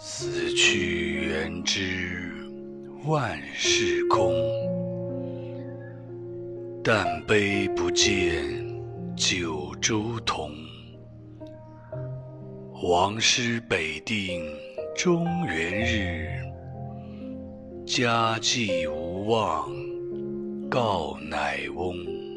[0.00, 2.30] 死去元知
[3.04, 4.32] 万事空
[6.84, 8.44] 但悲不见
[9.16, 10.52] 九州同。
[12.84, 14.46] 王师北定
[14.94, 16.28] 中原日
[17.84, 19.68] 家祭无忘
[20.70, 22.27] 告乃翁。